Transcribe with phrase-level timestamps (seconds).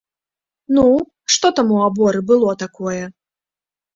[0.77, 0.85] Ну,
[1.33, 3.03] што там у аборы было такое?